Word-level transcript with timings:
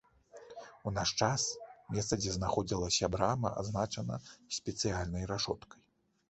У 0.91 0.93
наш 0.93 1.09
час, 1.25 1.43
месца 1.95 2.13
дзе 2.21 2.31
знаходзілася 2.37 3.11
брама 3.17 3.53
адзначана 3.65 4.19
спецыяльнай 4.57 5.23
рашоткай. 5.35 5.79